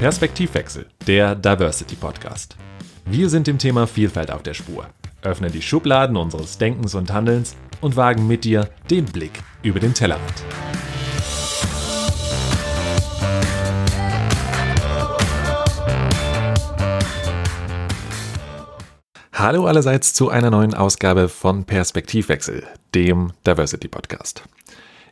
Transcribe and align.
Perspektivwechsel, 0.00 0.86
der 1.06 1.34
Diversity 1.34 1.94
Podcast. 1.94 2.56
Wir 3.04 3.28
sind 3.28 3.46
dem 3.46 3.58
Thema 3.58 3.86
Vielfalt 3.86 4.30
auf 4.30 4.42
der 4.42 4.54
Spur, 4.54 4.86
öffnen 5.20 5.52
die 5.52 5.60
Schubladen 5.60 6.16
unseres 6.16 6.56
Denkens 6.56 6.94
und 6.94 7.12
Handelns 7.12 7.54
und 7.82 7.96
wagen 7.96 8.26
mit 8.26 8.44
dir 8.44 8.70
den 8.90 9.04
Blick 9.04 9.42
über 9.62 9.78
den 9.78 9.92
Tellerrand. 9.92 10.44
Hallo 19.34 19.66
allerseits 19.66 20.12
zu 20.12 20.28
einer 20.28 20.50
neuen 20.50 20.74
Ausgabe 20.74 21.28
von 21.28 21.64
Perspektivwechsel, 21.64 22.62
dem 22.94 23.32
Diversity 23.46 23.88
Podcast. 23.88 24.44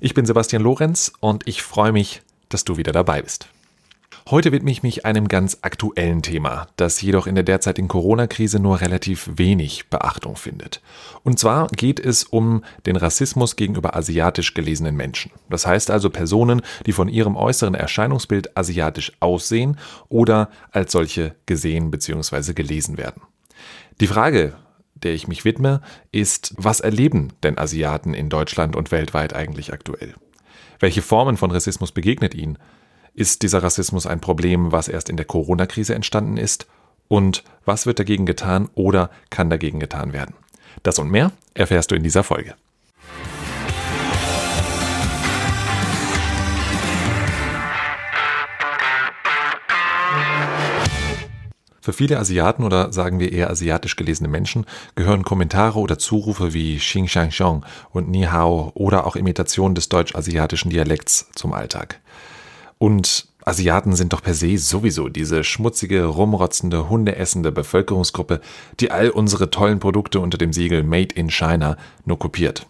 Ich 0.00 0.14
bin 0.14 0.26
Sebastian 0.26 0.62
Lorenz 0.62 1.12
und 1.18 1.48
ich 1.48 1.62
freue 1.62 1.90
mich, 1.90 2.22
dass 2.50 2.62
du 2.62 2.76
wieder 2.76 2.93
dabei 2.93 3.20
bist. 3.20 3.48
Heute 4.30 4.52
widme 4.52 4.70
ich 4.70 4.84
mich 4.84 5.04
einem 5.04 5.26
ganz 5.26 5.58
aktuellen 5.62 6.22
Thema, 6.22 6.68
das 6.76 7.00
jedoch 7.00 7.26
in 7.26 7.34
der 7.34 7.43
derzeitigen 7.43 7.89
Corona-Krise 7.89 8.61
nur 8.61 8.80
relativ 8.80 9.29
wenig 9.34 9.89
Beachtung 9.89 10.36
findet. 10.36 10.82
Und 11.25 11.40
zwar 11.40 11.66
geht 11.68 11.98
es 11.98 12.22
um 12.22 12.62
den 12.86 12.94
Rassismus 12.94 13.56
gegenüber 13.56 13.96
asiatisch 13.96 14.54
gelesenen 14.54 14.94
Menschen. 14.94 15.32
Das 15.50 15.66
heißt 15.66 15.90
also 15.90 16.11
Personen, 16.11 16.62
die 16.86 16.92
von 16.92 17.08
ihrem 17.08 17.34
äußeren 17.34 17.75
Erscheinungsbild 17.75 18.56
asiatisch 18.56 19.12
aussehen 19.18 19.78
oder 20.08 20.50
als 20.70 20.92
solche 20.92 21.34
gesehen 21.46 21.90
bzw. 21.90 22.53
gelesen 22.53 22.98
werden. 22.98 23.22
Die 24.00 24.06
Frage, 24.06 24.54
der 25.02 25.14
ich 25.14 25.29
mich 25.29 25.44
widme, 25.44 25.80
ist, 26.12 26.54
was 26.57 26.80
erleben 26.80 27.32
denn 27.43 27.58
Asiaten 27.58 28.14
in 28.14 28.29
Deutschland 28.29 28.76
und 28.76 28.90
weltweit 28.90 29.34
eigentlich 29.34 29.72
aktuell? 29.72 30.14
Welche 30.80 31.02
Formen 31.02 31.36
von 31.36 31.50
Rassismus 31.50 31.93
begegnet 31.93 32.34
ihnen? 32.34 32.58
Ist 33.14 33.42
dieser 33.42 33.62
Rassismus 33.62 34.06
ein 34.06 34.20
Problem, 34.20 34.70
was 34.70 34.89
erst 34.89 35.08
in 35.08 35.17
der 35.17 35.27
Corona-Krise 35.27 35.95
entstanden 35.95 36.36
ist? 36.36 36.67
Und 37.08 37.42
was 37.64 37.86
wird 37.86 37.98
dagegen 37.98 38.27
getan 38.27 38.69
oder 38.75 39.11
kann 39.31 39.50
dagegen 39.50 39.81
getan 39.81 40.12
werden? 40.12 40.34
Das 40.83 40.98
und 40.98 41.11
mehr 41.11 41.33
erfährst 41.55 41.91
du 41.91 41.95
in 41.95 42.03
dieser 42.03 42.23
Folge. 42.23 42.55
Für 51.89 51.94
viele 51.94 52.19
Asiaten 52.19 52.64
oder 52.64 52.92
sagen 52.92 53.19
wir 53.19 53.33
eher 53.33 53.48
asiatisch 53.48 53.97
gelesene 53.97 54.28
Menschen 54.28 54.67
gehören 54.94 55.22
Kommentare 55.22 55.78
oder 55.78 55.98
Zurufe 55.98 56.53
wie 56.53 56.77
Xing 56.77 57.08
Shang 57.08 57.30
Xiong 57.30 57.64
und 57.92 58.11
Ni 58.11 58.25
Hao 58.25 58.72
oder 58.75 59.06
auch 59.06 59.17
Imitationen 59.17 59.75
des 59.75 59.89
deutsch-asiatischen 59.89 60.69
Dialekts 60.69 61.30
zum 61.34 61.55
Alltag. 61.55 62.00
Und 62.77 63.28
Asiaten 63.42 63.97
sind 63.97 64.12
doch 64.12 64.22
per 64.22 64.34
se 64.34 64.58
sowieso 64.58 65.08
diese 65.08 65.45
schmutzige, 65.45 66.05
rumrotzende, 66.05 66.91
hundeessende 66.91 67.53
Bevölkerungsgruppe, 67.53 68.42
die 68.80 68.91
all 68.91 69.08
unsere 69.08 69.48
tollen 69.48 69.80
Produkte 69.80 70.20
unter 70.20 70.36
dem 70.36 70.52
Siegel 70.52 70.83
Made 70.83 71.14
in 71.14 71.30
China 71.30 71.78
nur 72.05 72.19
kopiert. 72.19 72.67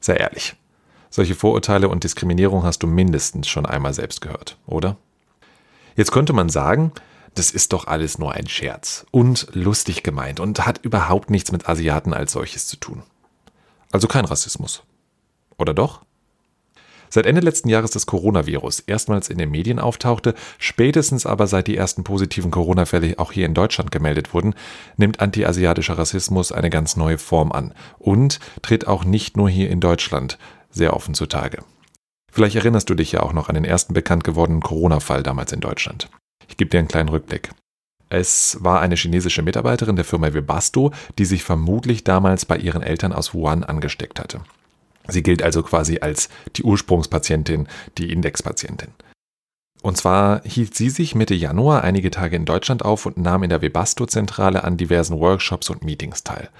Sei 0.00 0.16
ehrlich. 0.16 0.56
Solche 1.10 1.36
Vorurteile 1.36 1.88
und 1.88 2.02
Diskriminierung 2.02 2.64
hast 2.64 2.82
du 2.82 2.88
mindestens 2.88 3.46
schon 3.46 3.66
einmal 3.66 3.94
selbst 3.94 4.20
gehört, 4.20 4.56
oder? 4.66 4.96
Jetzt 5.94 6.10
könnte 6.10 6.32
man 6.32 6.48
sagen, 6.48 6.90
das 7.34 7.50
ist 7.50 7.72
doch 7.72 7.86
alles 7.86 8.18
nur 8.18 8.32
ein 8.32 8.48
Scherz 8.48 9.06
und 9.10 9.48
lustig 9.52 10.02
gemeint 10.02 10.40
und 10.40 10.66
hat 10.66 10.84
überhaupt 10.84 11.30
nichts 11.30 11.52
mit 11.52 11.68
Asiaten 11.68 12.12
als 12.12 12.32
solches 12.32 12.66
zu 12.66 12.76
tun. 12.76 13.02
Also 13.92 14.08
kein 14.08 14.24
Rassismus. 14.24 14.82
Oder 15.58 15.74
doch? 15.74 16.02
Seit 17.12 17.26
Ende 17.26 17.40
letzten 17.40 17.68
Jahres 17.68 17.90
das 17.90 18.06
Coronavirus 18.06 18.80
erstmals 18.86 19.28
in 19.30 19.38
den 19.38 19.50
Medien 19.50 19.80
auftauchte, 19.80 20.34
spätestens 20.58 21.26
aber 21.26 21.48
seit 21.48 21.66
die 21.66 21.76
ersten 21.76 22.04
positiven 22.04 22.52
Corona-Fälle 22.52 23.18
auch 23.18 23.32
hier 23.32 23.46
in 23.46 23.54
Deutschland 23.54 23.90
gemeldet 23.90 24.32
wurden, 24.32 24.54
nimmt 24.96 25.18
antiasiatischer 25.18 25.98
Rassismus 25.98 26.52
eine 26.52 26.70
ganz 26.70 26.96
neue 26.96 27.18
Form 27.18 27.50
an 27.50 27.74
und 27.98 28.38
tritt 28.62 28.86
auch 28.86 29.04
nicht 29.04 29.36
nur 29.36 29.50
hier 29.50 29.70
in 29.70 29.80
Deutschland 29.80 30.38
sehr 30.70 30.94
offen 30.94 31.14
zutage. 31.14 31.64
Vielleicht 32.30 32.54
erinnerst 32.54 32.88
du 32.88 32.94
dich 32.94 33.10
ja 33.10 33.24
auch 33.24 33.32
noch 33.32 33.48
an 33.48 33.56
den 33.56 33.64
ersten 33.64 33.92
bekannt 33.92 34.22
gewordenen 34.22 34.62
Corona-Fall 34.62 35.24
damals 35.24 35.50
in 35.50 35.60
Deutschland. 35.60 36.08
Ich 36.50 36.56
gebe 36.56 36.68
dir 36.68 36.78
einen 36.78 36.88
kleinen 36.88 37.08
Rückblick. 37.08 37.50
Es 38.10 38.58
war 38.60 38.80
eine 38.80 38.96
chinesische 38.96 39.42
Mitarbeiterin 39.42 39.94
der 39.94 40.04
Firma 40.04 40.34
Webasto, 40.34 40.92
die 41.16 41.24
sich 41.24 41.44
vermutlich 41.44 42.02
damals 42.02 42.44
bei 42.44 42.56
ihren 42.56 42.82
Eltern 42.82 43.12
aus 43.12 43.32
Wuhan 43.32 43.62
angesteckt 43.62 44.18
hatte. 44.18 44.40
Sie 45.06 45.22
gilt 45.22 45.42
also 45.42 45.62
quasi 45.62 46.00
als 46.00 46.28
die 46.56 46.64
Ursprungspatientin, 46.64 47.68
die 47.98 48.12
Indexpatientin. 48.12 48.88
Und 49.82 49.96
zwar 49.96 50.42
hielt 50.44 50.74
sie 50.74 50.90
sich 50.90 51.14
Mitte 51.14 51.34
Januar 51.34 51.84
einige 51.84 52.10
Tage 52.10 52.36
in 52.36 52.44
Deutschland 52.44 52.84
auf 52.84 53.06
und 53.06 53.16
nahm 53.16 53.44
in 53.44 53.48
der 53.48 53.62
Webasto-Zentrale 53.62 54.62
an 54.64 54.76
diversen 54.76 55.18
Workshops 55.18 55.70
und 55.70 55.84
Meetings 55.84 56.22
teil. 56.22 56.50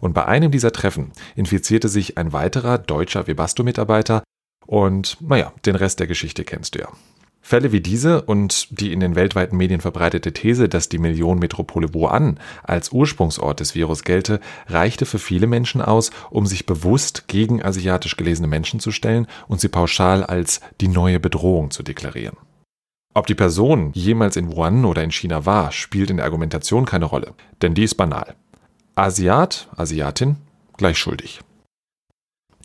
Und 0.00 0.14
bei 0.14 0.24
einem 0.24 0.50
dieser 0.50 0.72
Treffen 0.72 1.12
infizierte 1.34 1.88
sich 1.88 2.16
ein 2.16 2.32
weiterer 2.32 2.78
deutscher 2.78 3.26
Webasto-Mitarbeiter 3.26 4.22
und 4.66 5.18
naja, 5.20 5.52
den 5.66 5.74
Rest 5.74 6.00
der 6.00 6.06
Geschichte 6.06 6.44
kennst 6.44 6.74
du 6.74 6.78
ja. 6.78 6.88
Fälle 7.42 7.72
wie 7.72 7.80
diese 7.80 8.22
und 8.22 8.68
die 8.80 8.92
in 8.92 9.00
den 9.00 9.16
weltweiten 9.16 9.56
Medien 9.56 9.80
verbreitete 9.80 10.32
These, 10.32 10.68
dass 10.68 10.88
die 10.88 10.98
Millionenmetropole 10.98 11.94
Wuhan 11.94 12.38
als 12.62 12.92
Ursprungsort 12.92 13.60
des 13.60 13.74
Virus 13.74 14.04
gelte, 14.04 14.40
reichte 14.68 15.06
für 15.06 15.18
viele 15.18 15.46
Menschen 15.46 15.80
aus, 15.80 16.10
um 16.30 16.46
sich 16.46 16.66
bewusst 16.66 17.28
gegen 17.28 17.62
asiatisch 17.62 18.16
gelesene 18.16 18.48
Menschen 18.48 18.78
zu 18.78 18.92
stellen 18.92 19.26
und 19.48 19.60
sie 19.60 19.68
pauschal 19.68 20.22
als 20.22 20.60
die 20.80 20.88
neue 20.88 21.18
Bedrohung 21.18 21.70
zu 21.70 21.82
deklarieren. 21.82 22.36
Ob 23.14 23.26
die 23.26 23.34
Person 23.34 23.90
jemals 23.92 24.36
in 24.36 24.52
Wuhan 24.52 24.84
oder 24.84 25.02
in 25.02 25.10
China 25.10 25.44
war, 25.44 25.72
spielt 25.72 26.10
in 26.10 26.18
der 26.18 26.26
Argumentation 26.26 26.84
keine 26.84 27.06
Rolle, 27.06 27.34
denn 27.62 27.74
die 27.74 27.84
ist 27.84 27.96
banal. 27.96 28.36
Asiat, 28.94 29.68
Asiatin, 29.76 30.36
gleich 30.76 30.98
schuldig. 30.98 31.40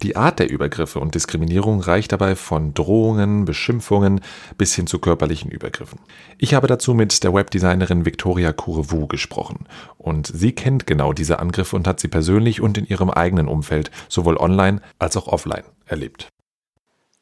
Die 0.04 0.18
Art 0.18 0.40
der 0.40 0.50
Übergriffe 0.50 1.00
und 1.00 1.16
Diskriminierung 1.16 1.80
reicht 1.80 2.12
dabei 2.12 2.36
von 2.36 2.74
Drohungen, 2.74 3.46
Beschimpfungen 3.46 4.20
bis 4.58 4.76
hin 4.76 4.88
zu 4.88 5.00
körperlichen 5.00 5.50
Übergriffen. 5.50 6.00
Ich 6.38 6.54
habe 6.54 6.68
dazu 6.68 6.94
mit 6.94 7.24
der 7.24 7.34
Webdesignerin 7.34 8.06
Victoria 8.06 8.52
Kurewu 8.52 9.08
gesprochen 9.08 9.66
und 9.98 10.28
sie 10.28 10.52
kennt 10.52 10.86
genau 10.86 11.14
diese 11.14 11.40
Angriffe 11.40 11.78
und 11.78 11.88
hat 11.88 12.02
sie 12.02 12.10
persönlich 12.10 12.60
und 12.60 12.78
in 12.78 12.86
ihrem 12.86 13.10
eigenen 13.10 13.48
Umfeld 13.48 13.90
sowohl 14.10 14.36
online 14.36 14.82
als 15.00 15.16
auch 15.16 15.28
offline 15.28 15.64
erlebt. 15.86 16.28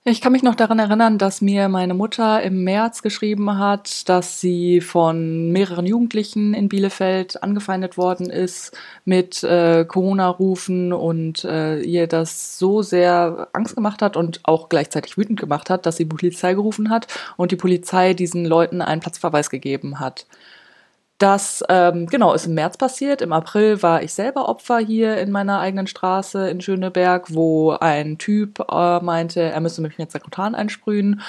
Ich 0.06 0.20
kann 0.20 0.34
mich 0.34 0.44
noch 0.44 0.56
daran 0.56 0.80
erinnern, 0.80 1.18
dass 1.18 1.40
mir 1.40 1.70
meine 1.70 1.94
Mutter 1.94 2.44
im 2.44 2.66
März 2.66 3.04
geschrieben 3.04 3.58
hat, 3.58 4.10
dass 4.10 4.42
sie 4.42 4.82
von 4.82 5.50
mehreren 5.54 5.86
Jugendlichen 5.86 6.54
in 6.54 6.68
Bielefeld 6.68 7.42
angefeindet 7.42 7.96
worden 7.98 8.30
ist 8.30 8.76
mit 9.06 9.44
äh, 9.46 9.86
Corona-Rufen 9.86 10.92
und 10.92 11.46
äh, 11.46 11.80
ihr 11.80 12.08
das 12.08 12.60
so 12.60 12.82
sehr 12.82 13.48
Angst 13.54 13.76
gemacht 13.76 14.02
hat 14.02 14.18
und 14.18 14.42
auch 14.44 14.68
gleichzeitig 14.68 15.18
wütend 15.18 15.40
gemacht 15.40 15.70
hat, 15.70 15.86
dass 15.86 15.96
sie 15.96 16.04
Polizei 16.04 16.54
gerufen 16.54 16.90
hat 16.90 17.08
und 17.38 17.54
die 17.54 17.56
Polizei 17.56 18.14
diesen 18.14 18.44
Leuten 18.44 18.82
einen 18.82 19.00
Platzverweis 19.00 19.50
gegeben 19.50 20.02
hat. 20.02 20.26
Das 21.20 21.64
ähm, 21.70 22.08
genau 22.08 22.34
ist 22.34 22.48
im 22.48 22.56
März 22.56 22.78
passiert. 22.78 23.22
Im 23.22 23.32
April 23.34 23.82
war 23.82 24.04
ich 24.04 24.14
selber 24.14 24.50
Opfer 24.50 24.80
hier 24.80 25.18
in 25.18 25.32
meiner 25.32 25.60
eigenen 25.60 25.88
Straße 25.88 26.50
in 26.50 26.60
Schöneberg, 26.60 27.34
wo 27.34 27.72
ein 27.72 28.18
Typ 28.18 28.60
äh, 28.70 29.00
meinte, 29.00 29.42
er 29.42 29.62
müsse 29.62 29.82
mich 29.82 29.98
mit 29.98 30.12
Sakrotan 30.12 30.56
einsprühen 30.56 31.22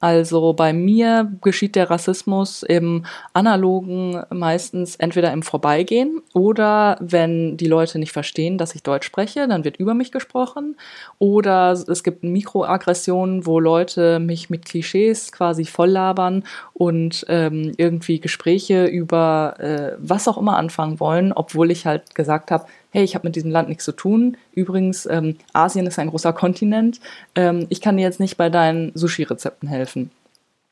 also 0.00 0.54
bei 0.54 0.72
mir 0.72 1.30
geschieht 1.42 1.76
der 1.76 1.90
Rassismus 1.90 2.62
im 2.62 3.04
analogen 3.34 4.22
meistens 4.30 4.96
entweder 4.96 5.30
im 5.30 5.42
Vorbeigehen 5.42 6.22
oder 6.32 6.96
wenn 7.00 7.58
die 7.58 7.66
Leute 7.66 7.98
nicht 7.98 8.12
verstehen, 8.12 8.56
dass 8.56 8.74
ich 8.74 8.82
Deutsch 8.82 9.06
spreche, 9.06 9.46
dann 9.46 9.62
wird 9.62 9.76
über 9.76 9.92
mich 9.92 10.10
gesprochen. 10.10 10.76
Oder 11.18 11.72
es 11.72 12.02
gibt 12.02 12.24
Mikroaggressionen, 12.24 13.44
wo 13.44 13.60
Leute 13.60 14.20
mich 14.20 14.48
mit 14.48 14.64
Klischees 14.64 15.32
quasi 15.32 15.66
volllabern 15.66 16.44
und 16.72 17.26
ähm, 17.28 17.72
irgendwie 17.76 18.20
Gespräche 18.20 18.86
über 18.86 19.56
äh, 19.58 19.96
was 19.98 20.28
auch 20.28 20.38
immer 20.38 20.56
anfangen 20.56 20.98
wollen, 20.98 21.32
obwohl 21.34 21.70
ich 21.70 21.84
halt 21.84 22.14
gesagt 22.14 22.50
habe, 22.50 22.64
hey, 22.90 23.04
ich 23.04 23.14
habe 23.14 23.26
mit 23.26 23.36
diesem 23.36 23.50
Land 23.50 23.68
nichts 23.68 23.84
zu 23.84 23.92
tun. 23.92 24.36
Übrigens, 24.52 25.06
ähm, 25.06 25.36
Asien 25.52 25.86
ist 25.86 25.98
ein 25.98 26.10
großer 26.10 26.32
Kontinent. 26.32 27.00
Ähm, 27.34 27.66
ich 27.68 27.80
kann 27.80 27.96
dir 27.96 28.02
jetzt 28.02 28.20
nicht 28.20 28.36
bei 28.36 28.50
deinen 28.50 28.92
Sushi-Rezepten 28.94 29.68
helfen. 29.68 30.10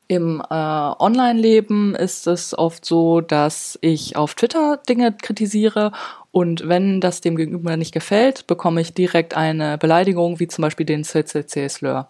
Im 0.07 0.41
äh, 0.41 0.53
Online-Leben 0.53 1.93
ist 1.93 2.25
es 2.25 2.57
oft 2.57 2.83
so, 2.83 3.21
dass 3.21 3.77
ich 3.81 4.15
auf 4.15 4.33
Twitter 4.33 4.77
Dinge 4.89 5.13
kritisiere 5.13 5.91
und 6.31 6.67
wenn 6.67 6.99
das 6.99 7.21
dem 7.21 7.35
Gegenüber 7.35 7.77
nicht 7.77 7.93
gefällt, 7.93 8.47
bekomme 8.47 8.81
ich 8.81 8.93
direkt 8.93 9.37
eine 9.37 9.77
Beleidigung, 9.77 10.39
wie 10.39 10.47
zum 10.47 10.63
Beispiel 10.63 10.85
den 10.85 11.03
CCC-Slur. 11.03 12.07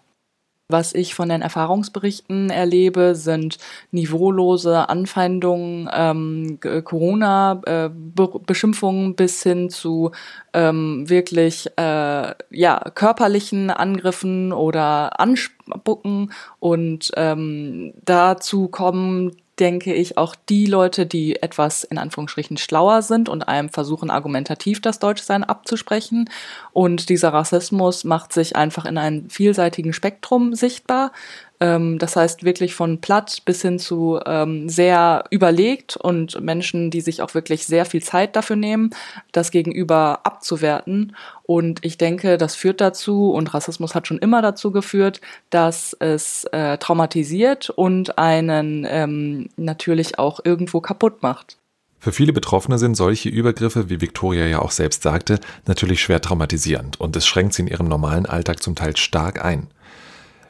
Was 0.70 0.94
ich 0.94 1.14
von 1.14 1.28
den 1.28 1.42
Erfahrungsberichten 1.42 2.48
erlebe, 2.50 3.14
sind 3.14 3.58
niveaulose 3.90 4.88
Anfeindungen, 4.88 5.90
ähm, 5.92 6.58
Corona-Beschimpfungen 6.84 9.10
äh, 9.10 9.14
bis 9.14 9.42
hin 9.42 9.68
zu 9.70 10.12
ähm, 10.52 11.08
wirklich 11.08 11.68
äh, 11.76 12.34
ja, 12.50 12.80
körperlichen 12.94 13.70
Angriffen 13.70 14.52
oder 14.52 15.20
Anspucken. 15.20 16.32
Und 16.58 17.12
ähm, 17.16 17.94
dazu 18.04 18.68
kommen 18.68 19.36
denke 19.60 19.94
ich, 19.94 20.16
auch 20.16 20.34
die 20.48 20.66
Leute, 20.66 21.06
die 21.06 21.42
etwas 21.42 21.84
in 21.84 21.98
Anführungsstrichen 21.98 22.56
schlauer 22.56 23.02
sind 23.02 23.28
und 23.28 23.46
einem 23.46 23.68
versuchen, 23.68 24.10
argumentativ 24.10 24.80
das 24.80 24.98
Deutschsein 24.98 25.44
abzusprechen. 25.44 26.30
Und 26.72 27.08
dieser 27.08 27.32
Rassismus 27.32 28.04
macht 28.04 28.32
sich 28.32 28.56
einfach 28.56 28.86
in 28.86 28.98
einem 28.98 29.28
vielseitigen 29.28 29.92
Spektrum 29.92 30.54
sichtbar. 30.54 31.12
Ähm, 31.60 31.98
das 31.98 32.16
heißt 32.16 32.44
wirklich 32.44 32.74
von 32.74 33.00
platt 33.00 33.42
bis 33.44 33.62
hin 33.62 33.78
zu 33.78 34.18
ähm, 34.24 34.68
sehr 34.68 35.24
überlegt 35.30 35.96
und 35.96 36.40
Menschen, 36.40 36.90
die 36.90 37.02
sich 37.02 37.22
auch 37.22 37.34
wirklich 37.34 37.66
sehr 37.66 37.84
viel 37.84 38.02
Zeit 38.02 38.34
dafür 38.34 38.56
nehmen, 38.56 38.90
das 39.32 39.50
Gegenüber 39.50 40.20
abzuwerten. 40.24 41.14
Und 41.42 41.84
ich 41.84 41.98
denke, 41.98 42.38
das 42.38 42.54
führt 42.54 42.80
dazu, 42.80 43.30
und 43.30 43.52
Rassismus 43.52 43.94
hat 43.94 44.06
schon 44.06 44.18
immer 44.18 44.40
dazu 44.40 44.70
geführt, 44.70 45.20
dass 45.50 45.94
es 45.98 46.44
äh, 46.44 46.78
traumatisiert 46.78 47.70
und 47.70 48.18
einen 48.18 48.86
ähm, 48.88 49.48
natürlich 49.56 50.18
auch 50.18 50.40
irgendwo 50.44 50.80
kaputt 50.80 51.22
macht. 51.22 51.58
Für 51.98 52.12
viele 52.12 52.32
Betroffene 52.32 52.78
sind 52.78 52.94
solche 52.96 53.28
Übergriffe, 53.28 53.90
wie 53.90 54.00
Victoria 54.00 54.46
ja 54.46 54.60
auch 54.60 54.70
selbst 54.70 55.02
sagte, 55.02 55.38
natürlich 55.66 56.00
schwer 56.00 56.22
traumatisierend 56.22 56.98
und 56.98 57.14
es 57.14 57.26
schränkt 57.26 57.52
sie 57.52 57.62
in 57.62 57.68
ihrem 57.68 57.88
normalen 57.88 58.24
Alltag 58.24 58.62
zum 58.62 58.74
Teil 58.74 58.96
stark 58.96 59.44
ein. 59.44 59.66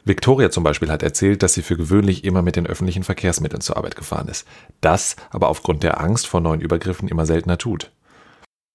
Victoria 0.03 0.49
zum 0.49 0.63
Beispiel 0.63 0.89
hat 0.89 1.03
erzählt, 1.03 1.43
dass 1.43 1.53
sie 1.53 1.61
für 1.61 1.77
gewöhnlich 1.77 2.23
immer 2.23 2.41
mit 2.41 2.55
den 2.55 2.65
öffentlichen 2.65 3.03
Verkehrsmitteln 3.03 3.61
zur 3.61 3.77
Arbeit 3.77 3.95
gefahren 3.95 4.27
ist. 4.27 4.47
Das 4.81 5.15
aber 5.29 5.49
aufgrund 5.49 5.83
der 5.83 6.01
Angst 6.01 6.27
vor 6.27 6.41
neuen 6.41 6.61
Übergriffen 6.61 7.07
immer 7.07 7.25
seltener 7.25 7.57
tut. 7.57 7.91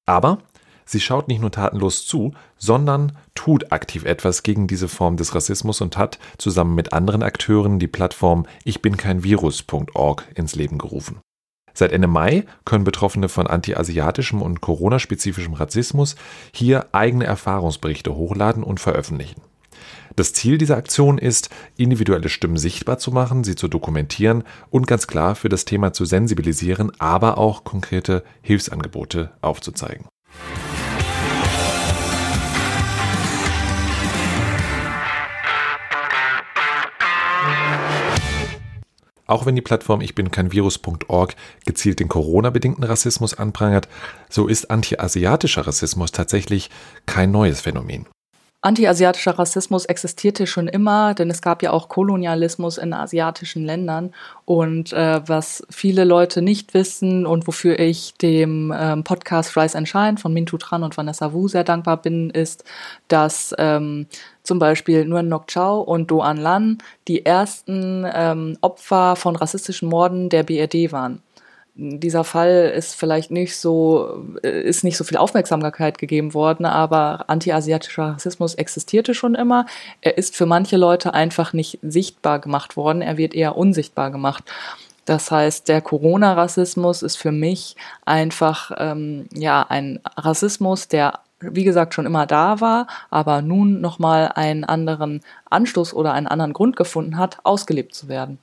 Aber 0.06 0.38
sie 0.84 1.00
schaut 1.00 1.26
nicht 1.26 1.40
nur 1.40 1.50
tatenlos 1.50 2.06
zu, 2.06 2.32
sondern 2.58 3.16
tut 3.34 3.72
aktiv 3.72 4.04
etwas 4.04 4.44
gegen 4.44 4.68
diese 4.68 4.88
Form 4.88 5.16
des 5.16 5.34
Rassismus 5.34 5.80
und 5.80 5.96
hat 5.96 6.20
zusammen 6.38 6.76
mit 6.76 6.92
anderen 6.92 7.24
Akteuren 7.24 7.80
die 7.80 7.88
Plattform 7.88 8.46
Ich 8.64 8.80
bin 8.80 8.96
kein 8.96 9.24
Virus.org 9.24 10.28
ins 10.34 10.54
Leben 10.54 10.78
gerufen. 10.78 11.20
Seit 11.74 11.92
Ende 11.92 12.08
Mai 12.08 12.46
können 12.64 12.84
Betroffene 12.84 13.28
von 13.28 13.46
antiasiatischem 13.46 14.40
und 14.40 14.62
Corona-spezifischem 14.62 15.54
Rassismus 15.54 16.16
hier 16.52 16.86
eigene 16.92 17.26
Erfahrungsberichte 17.26 18.14
hochladen 18.14 18.62
und 18.62 18.80
veröffentlichen. 18.80 19.42
Das 20.16 20.32
Ziel 20.32 20.58
dieser 20.58 20.76
Aktion 20.76 21.18
ist, 21.18 21.50
individuelle 21.76 22.28
Stimmen 22.28 22.56
sichtbar 22.56 22.98
zu 22.98 23.10
machen, 23.10 23.44
sie 23.44 23.54
zu 23.54 23.68
dokumentieren 23.68 24.44
und 24.70 24.86
ganz 24.86 25.06
klar 25.06 25.34
für 25.34 25.48
das 25.48 25.64
Thema 25.64 25.92
zu 25.92 26.04
sensibilisieren, 26.04 26.90
aber 26.98 27.38
auch 27.38 27.64
konkrete 27.64 28.24
Hilfsangebote 28.42 29.30
aufzuzeigen. 29.42 30.06
Auch 39.26 39.44
wenn 39.44 39.56
die 39.56 39.62
Plattform 39.62 40.00
Ich 40.00 40.14
bin 40.14 40.30
kein 40.30 40.52
Virus.org 40.52 41.34
gezielt 41.64 42.00
den 42.00 42.08
Corona-bedingten 42.08 42.84
Rassismus 42.84 43.34
anprangert, 43.34 43.88
so 44.30 44.46
ist 44.46 44.70
antiasiatischer 44.70 45.66
Rassismus 45.66 46.12
tatsächlich 46.12 46.70
kein 47.06 47.32
neues 47.32 47.60
Phänomen. 47.60 48.06
Antiasiatischer 48.66 49.38
Rassismus 49.38 49.84
existierte 49.84 50.48
schon 50.48 50.66
immer, 50.66 51.14
denn 51.14 51.30
es 51.30 51.40
gab 51.40 51.62
ja 51.62 51.70
auch 51.70 51.88
Kolonialismus 51.88 52.78
in 52.78 52.92
asiatischen 52.92 53.64
Ländern. 53.64 54.12
Und 54.44 54.92
äh, 54.92 55.20
was 55.24 55.64
viele 55.70 56.02
Leute 56.02 56.42
nicht 56.42 56.74
wissen 56.74 57.26
und 57.26 57.46
wofür 57.46 57.78
ich 57.78 58.14
dem 58.14 58.74
ähm, 58.76 59.04
Podcast 59.04 59.56
Rise 59.56 59.78
and 59.78 59.88
Shine 59.88 60.16
von 60.18 60.32
Mintu 60.32 60.58
Tran 60.58 60.82
und 60.82 60.96
Vanessa 60.96 61.32
Wu 61.32 61.46
sehr 61.46 61.62
dankbar 61.62 61.98
bin, 61.98 62.30
ist, 62.30 62.64
dass 63.06 63.54
ähm, 63.56 64.08
zum 64.42 64.58
Beispiel 64.58 65.04
Nguyen 65.04 65.28
Ngoc 65.28 65.46
Chao 65.46 65.80
und 65.80 66.10
Do 66.10 66.20
An 66.20 66.36
Lan 66.36 66.78
die 67.06 67.24
ersten 67.24 68.04
ähm, 68.12 68.58
Opfer 68.62 69.14
von 69.14 69.36
rassistischen 69.36 69.88
Morden 69.88 70.28
der 70.28 70.42
BRD 70.42 70.90
waren 70.90 71.22
dieser 71.78 72.24
Fall 72.24 72.72
ist 72.74 72.94
vielleicht 72.94 73.30
nicht 73.30 73.56
so, 73.56 74.24
äh, 74.42 74.62
ist 74.62 74.82
nicht 74.82 74.96
so 74.96 75.04
viel 75.04 75.18
Aufmerksamkeit 75.18 75.98
gegeben 75.98 76.32
worden, 76.32 76.64
aber 76.64 77.24
antiasiatischer 77.28 78.14
Rassismus 78.14 78.54
existierte 78.54 79.14
schon 79.14 79.34
immer. 79.34 79.66
Er 80.00 80.16
ist 80.16 80.36
für 80.36 80.46
manche 80.46 80.78
Leute 80.78 81.12
einfach 81.12 81.52
nicht 81.52 81.78
sichtbar 81.82 82.38
gemacht 82.38 82.76
worden. 82.76 83.02
Er 83.02 83.18
wird 83.18 83.34
eher 83.34 83.56
unsichtbar 83.56 84.10
gemacht. 84.10 84.44
Das 85.04 85.30
heißt, 85.30 85.68
der 85.68 85.82
Corona-Rassismus 85.82 87.02
ist 87.02 87.16
für 87.16 87.30
mich 87.30 87.76
einfach 88.04 88.72
ähm, 88.78 89.28
ja 89.32 89.64
ein 89.68 90.00
Rassismus, 90.16 90.88
der 90.88 91.20
wie 91.40 91.64
gesagt 91.64 91.92
schon 91.92 92.06
immer 92.06 92.26
da 92.26 92.60
war, 92.62 92.86
aber 93.10 93.42
nun 93.42 93.82
nochmal 93.82 94.32
einen 94.34 94.64
anderen 94.64 95.20
Anstoß 95.50 95.92
oder 95.92 96.14
einen 96.14 96.26
anderen 96.26 96.54
Grund 96.54 96.76
gefunden 96.76 97.18
hat, 97.18 97.38
ausgelebt 97.44 97.94
zu 97.94 98.08
werden. 98.08 98.38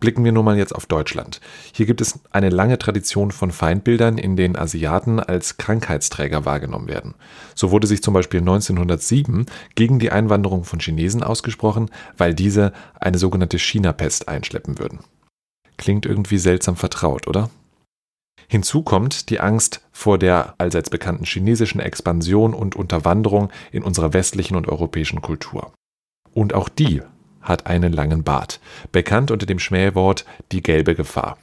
Blicken 0.00 0.24
wir 0.24 0.30
nun 0.30 0.44
mal 0.44 0.56
jetzt 0.56 0.74
auf 0.74 0.86
Deutschland. 0.86 1.40
Hier 1.72 1.86
gibt 1.86 2.00
es 2.00 2.20
eine 2.30 2.50
lange 2.50 2.78
Tradition 2.78 3.32
von 3.32 3.50
Feindbildern, 3.50 4.16
in 4.16 4.36
denen 4.36 4.56
Asiaten 4.56 5.18
als 5.18 5.56
Krankheitsträger 5.56 6.44
wahrgenommen 6.44 6.86
werden. 6.86 7.14
So 7.56 7.72
wurde 7.72 7.88
sich 7.88 8.02
zum 8.02 8.14
Beispiel 8.14 8.40
1907 8.40 9.46
gegen 9.74 9.98
die 9.98 10.12
Einwanderung 10.12 10.62
von 10.62 10.78
Chinesen 10.78 11.24
ausgesprochen, 11.24 11.90
weil 12.16 12.34
diese 12.34 12.72
eine 13.00 13.18
sogenannte 13.18 13.58
China-Pest 13.58 14.28
einschleppen 14.28 14.78
würden. 14.78 15.00
Klingt 15.78 16.06
irgendwie 16.06 16.38
seltsam 16.38 16.76
vertraut, 16.76 17.26
oder? 17.26 17.50
Hinzu 18.48 18.82
kommt 18.82 19.30
die 19.30 19.40
Angst 19.40 19.82
vor 19.92 20.16
der 20.16 20.54
allseits 20.58 20.90
bekannten 20.90 21.24
chinesischen 21.24 21.80
Expansion 21.80 22.54
und 22.54 22.76
Unterwanderung 22.76 23.50
in 23.72 23.82
unserer 23.82 24.12
westlichen 24.12 24.56
und 24.56 24.68
europäischen 24.68 25.20
Kultur. 25.20 25.72
Und 26.32 26.54
auch 26.54 26.68
die 26.68 27.02
hat 27.48 27.66
einen 27.66 27.92
langen 27.92 28.22
Bart, 28.22 28.60
bekannt 28.92 29.30
unter 29.30 29.46
dem 29.46 29.58
Schmähwort 29.58 30.24
die 30.52 30.62
gelbe 30.62 30.94
Gefahr. 30.94 31.38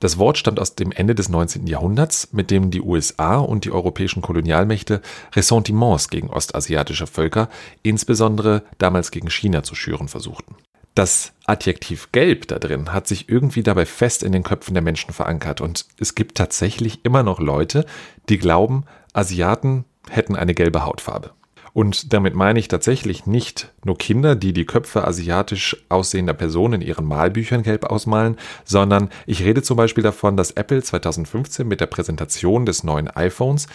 Das 0.00 0.18
Wort 0.18 0.36
stammt 0.36 0.60
aus 0.60 0.74
dem 0.74 0.92
Ende 0.92 1.14
des 1.14 1.30
19. 1.30 1.66
Jahrhunderts, 1.66 2.28
mit 2.32 2.50
dem 2.50 2.70
die 2.70 2.82
USA 2.82 3.38
und 3.38 3.64
die 3.64 3.72
europäischen 3.72 4.20
Kolonialmächte 4.20 5.00
Ressentiments 5.34 6.10
gegen 6.10 6.28
ostasiatische 6.28 7.06
Völker, 7.06 7.48
insbesondere 7.82 8.62
damals 8.78 9.10
gegen 9.10 9.30
China, 9.30 9.62
zu 9.62 9.74
schüren 9.74 10.08
versuchten. 10.08 10.54
Das 10.94 11.32
Adjektiv 11.44 12.10
gelb 12.12 12.48
da 12.48 12.58
drin 12.58 12.92
hat 12.92 13.06
sich 13.06 13.28
irgendwie 13.28 13.62
dabei 13.62 13.84
fest 13.84 14.22
in 14.22 14.32
den 14.32 14.42
Köpfen 14.42 14.74
der 14.74 14.82
Menschen 14.82 15.12
verankert 15.12 15.60
und 15.60 15.86
es 15.98 16.14
gibt 16.14 16.36
tatsächlich 16.36 17.04
immer 17.04 17.22
noch 17.22 17.38
Leute, 17.38 17.84
die 18.28 18.38
glauben, 18.38 18.84
Asiaten 19.12 19.84
hätten 20.08 20.36
eine 20.36 20.54
gelbe 20.54 20.84
Hautfarbe. 20.84 21.32
Und 21.76 22.14
damit 22.14 22.34
meine 22.34 22.58
ich 22.58 22.68
tatsächlich 22.68 23.26
nicht 23.26 23.70
nur 23.84 23.98
Kinder, 23.98 24.34
die 24.34 24.54
die 24.54 24.64
Köpfe 24.64 25.06
asiatisch 25.06 25.76
aussehender 25.90 26.32
Personen 26.32 26.80
in 26.80 26.88
ihren 26.88 27.04
Malbüchern 27.04 27.62
gelb 27.62 27.84
ausmalen, 27.84 28.38
sondern 28.64 29.10
ich 29.26 29.44
rede 29.44 29.60
zum 29.60 29.76
Beispiel 29.76 30.02
davon, 30.02 30.38
dass 30.38 30.52
Apple 30.52 30.82
2015 30.82 31.68
mit 31.68 31.82
der 31.82 31.86
Präsentation 31.86 32.64
des 32.64 32.82
neuen 32.82 33.08
iPhones 33.08 33.66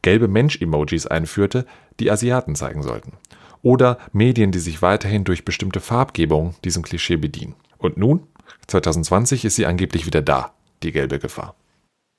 gelbe 0.00 0.26
Mensch-Emojis 0.26 1.06
einführte, 1.06 1.66
die 2.00 2.10
Asiaten 2.10 2.54
zeigen 2.54 2.82
sollten. 2.82 3.18
Oder 3.60 3.98
Medien, 4.14 4.52
die 4.52 4.58
sich 4.58 4.80
weiterhin 4.80 5.24
durch 5.24 5.44
bestimmte 5.44 5.80
Farbgebung 5.80 6.54
diesem 6.64 6.82
Klischee 6.82 7.18
bedienen. 7.18 7.56
Und 7.76 7.98
nun, 7.98 8.22
2020, 8.68 9.44
ist 9.44 9.56
sie 9.56 9.66
angeblich 9.66 10.06
wieder 10.06 10.22
da, 10.22 10.54
die 10.82 10.92
gelbe 10.92 11.18
Gefahr. 11.18 11.54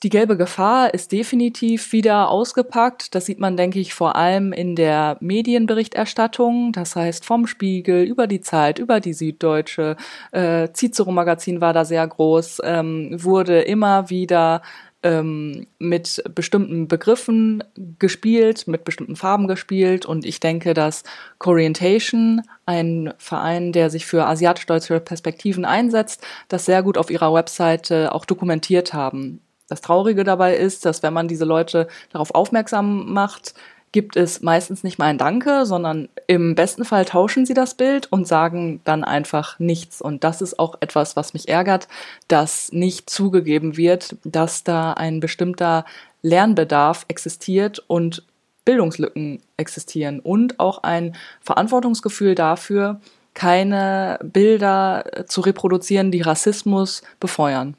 Die 0.03 0.10
gelbe 0.10 0.36
Gefahr 0.36 0.96
ist 0.96 1.12
definitiv 1.12 1.91
wieder 1.91 2.29
ausgepackt. 2.29 3.13
Das 3.13 3.27
sieht 3.27 3.39
man, 3.39 3.55
denke 3.55 3.77
ich, 3.77 3.93
vor 3.93 4.15
allem 4.15 4.51
in 4.51 4.75
der 4.75 5.17
Medienberichterstattung. 5.20 6.72
Das 6.72 6.96
heißt, 6.96 7.24
vom 7.24 7.46
Spiegel 7.46 8.03
über 8.03 8.25
die 8.25 8.41
Zeit, 8.41 8.79
über 8.79 9.00
die 9.00 9.13
Süddeutsche, 9.13 9.98
äh, 10.31 10.70
Cicero 10.74 11.12
Magazin 11.12 11.62
war 11.62 11.74
da 11.74 11.86
sehr 11.86 12.08
groß, 12.08 12.62
ähm, 12.63 13.10
wurde 13.24 13.62
immer 13.62 14.10
wieder 14.10 14.63
ähm, 15.03 15.67
mit 15.77 16.24
bestimmten 16.34 16.88
Begriffen 16.88 17.63
gespielt, 18.00 18.67
mit 18.67 18.84
bestimmten 18.84 19.15
Farben 19.15 19.48
gespielt. 19.48 20.08
Und 20.08 20.25
ich 20.25 20.39
denke, 20.39 20.74
dass 20.74 21.03
Corientation, 21.38 22.41
ein 22.65 23.13
Verein, 23.20 23.72
der 23.72 23.91
sich 23.91 24.08
für 24.08 24.25
asiatisch-deutsche 24.25 25.00
Perspektiven 25.00 25.63
einsetzt, 25.63 26.25
das 26.48 26.65
sehr 26.65 26.81
gut 26.81 26.98
auf 26.98 27.12
ihrer 27.12 27.31
Webseite 27.36 28.15
auch 28.15 28.25
dokumentiert 28.25 28.93
haben. 28.93 29.41
Das 29.72 29.80
Traurige 29.80 30.25
dabei 30.25 30.58
ist, 30.58 30.84
dass 30.84 31.01
wenn 31.01 31.13
man 31.13 31.30
diese 31.30 31.46
Leute 31.46 31.88
darauf 32.12 32.36
aufmerksam 32.36 33.13
macht, 33.13 33.54
gibt 33.94 34.18
es 34.18 34.42
meistens 34.42 34.84
nicht 34.84 35.00
mal 35.00 35.06
ein 35.06 35.18
Danke, 35.18 35.66
sondern 35.66 36.10
im 36.28 36.56
besten 36.56 36.84
Fall 36.84 37.06
tauschen 37.06 37.46
sie 37.46 37.54
das 37.54 37.75
Bild 37.75 38.12
und 38.12 38.28
sagen 38.28 38.82
dann 38.84 39.06
einfach 39.06 39.60
nichts. 39.60 40.01
Und 40.01 40.25
das 40.25 40.42
ist 40.42 40.60
auch 40.60 40.75
etwas, 40.82 41.16
was 41.16 41.34
mich 41.34 41.48
ärgert, 41.48 41.88
dass 42.28 42.74
nicht 42.74 43.10
zugegeben 43.10 43.78
wird, 43.78 44.18
dass 44.25 44.66
da 44.66 44.92
ein 44.92 45.22
bestimmter 45.22 45.86
Lernbedarf 46.22 47.06
existiert 47.08 47.80
und 47.88 48.25
Bildungslücken 48.66 49.42
existieren 49.56 50.20
und 50.20 50.60
auch 50.60 50.84
ein 50.84 51.16
Verantwortungsgefühl 51.40 52.36
dafür, 52.36 53.00
keine 53.34 54.20
Bilder 54.22 55.06
zu 55.28 55.40
reproduzieren, 55.40 56.12
die 56.12 56.22
Rassismus 56.22 57.04
befeuern. 57.22 57.78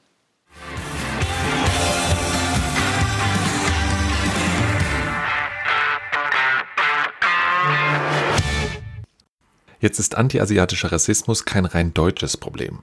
Jetzt 9.82 9.98
ist 9.98 10.16
antiasiatischer 10.16 10.92
Rassismus 10.92 11.44
kein 11.44 11.64
rein 11.64 11.92
deutsches 11.92 12.36
Problem. 12.36 12.78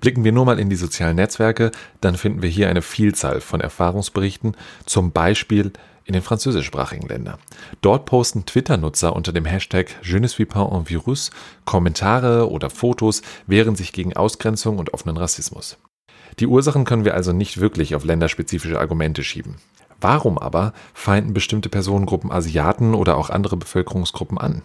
Blicken 0.00 0.22
wir 0.22 0.30
nur 0.30 0.44
mal 0.44 0.60
in 0.60 0.70
die 0.70 0.76
sozialen 0.76 1.16
Netzwerke, 1.16 1.72
dann 2.00 2.14
finden 2.14 2.42
wir 2.42 2.48
hier 2.48 2.68
eine 2.68 2.80
Vielzahl 2.80 3.40
von 3.40 3.60
Erfahrungsberichten, 3.60 4.56
zum 4.86 5.10
Beispiel 5.10 5.72
in 6.04 6.12
den 6.12 6.22
französischsprachigen 6.22 7.08
Ländern. 7.08 7.38
Dort 7.80 8.06
posten 8.06 8.46
Twitter-Nutzer 8.46 9.16
unter 9.16 9.32
dem 9.32 9.46
Hashtag 9.46 9.96
Je 10.04 10.20
ne 10.20 10.28
suis 10.28 10.46
pas 10.46 10.70
un 10.70 10.88
virus 10.88 11.32
Kommentare 11.64 12.48
oder 12.48 12.70
Fotos, 12.70 13.22
wehren 13.48 13.74
sich 13.74 13.92
gegen 13.92 14.16
Ausgrenzung 14.16 14.78
und 14.78 14.94
offenen 14.94 15.16
Rassismus. 15.16 15.76
Die 16.38 16.46
Ursachen 16.46 16.84
können 16.84 17.04
wir 17.04 17.14
also 17.14 17.32
nicht 17.32 17.60
wirklich 17.60 17.96
auf 17.96 18.04
länderspezifische 18.04 18.78
Argumente 18.78 19.24
schieben. 19.24 19.56
Warum 20.00 20.38
aber 20.38 20.72
feinden 20.94 21.34
bestimmte 21.34 21.68
Personengruppen 21.68 22.30
Asiaten 22.30 22.94
oder 22.94 23.16
auch 23.16 23.28
andere 23.28 23.56
Bevölkerungsgruppen 23.56 24.38
an? 24.38 24.62